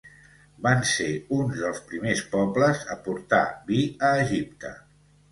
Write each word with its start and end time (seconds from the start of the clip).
Van 0.67 0.79
ser 0.91 1.09
un 1.35 1.51
dels 1.59 1.81
primers 1.91 2.23
pobles 2.35 2.81
a 2.95 2.97
portar 3.09 3.41
vi 3.69 3.83
a 4.09 4.11
Egipte. 4.23 4.73